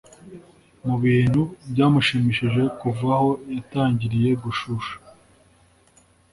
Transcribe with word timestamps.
Mu 0.85 0.95
bintu 1.03 1.41
byamushimishije 1.71 2.61
kuva 2.79 3.07
aho 3.17 3.29
yatangiriye 3.55 4.29
gushusha 4.43 4.95